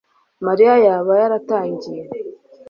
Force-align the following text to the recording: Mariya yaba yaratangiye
Mariya 0.45 0.73
yaba 0.85 1.11
yaratangiye 1.21 2.03